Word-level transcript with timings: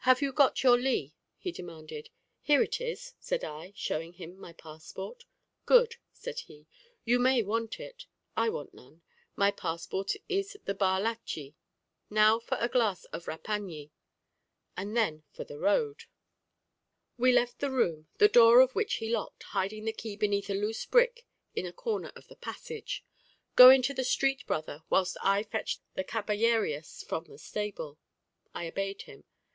"Have 0.00 0.20
you 0.20 0.34
got 0.34 0.62
your 0.62 0.76
li?" 0.78 1.14
he 1.38 1.50
demanded. 1.50 2.10
"Here 2.42 2.60
it 2.62 2.78
is," 2.78 3.14
said 3.18 3.42
I, 3.42 3.72
showing 3.74 4.12
him 4.12 4.36
my 4.38 4.52
passport. 4.52 5.24
"Good," 5.64 5.96
said 6.12 6.40
he; 6.40 6.66
"you 7.06 7.18
may 7.18 7.42
want 7.42 7.80
it, 7.80 8.04
I 8.36 8.50
want 8.50 8.74
none: 8.74 9.00
my 9.34 9.50
passport 9.50 10.12
is 10.28 10.58
the 10.66 10.74
bar 10.74 11.00
lachí. 11.00 11.54
Now 12.10 12.38
for 12.38 12.58
a 12.60 12.68
glass 12.68 13.06
of 13.14 13.24
repañi, 13.24 13.92
and 14.76 14.94
then 14.94 15.22
for 15.32 15.42
the 15.42 15.58
road." 15.58 16.04
We 17.16 17.32
left 17.32 17.60
the 17.60 17.70
room, 17.70 18.08
the 18.18 18.28
door 18.28 18.60
of 18.60 18.72
which 18.74 18.96
he 18.96 19.08
locked, 19.08 19.42
hiding 19.42 19.86
the 19.86 19.94
key 19.94 20.16
beneath 20.16 20.50
a 20.50 20.54
loose 20.54 20.84
brick 20.84 21.26
in 21.54 21.64
a 21.64 21.72
corner 21.72 22.12
of 22.14 22.28
the 22.28 22.36
passage. 22.36 23.06
"Go 23.56 23.70
into 23.70 23.94
the 23.94 24.04
street, 24.04 24.46
brother, 24.46 24.82
whilst 24.90 25.16
I 25.22 25.42
fetch 25.42 25.78
the 25.94 26.04
caballerias 26.04 27.06
from 27.08 27.24
the 27.24 27.38
stable." 27.38 27.98
I 28.54 28.68
obeyed 28.68 29.00
him. 29.08 29.24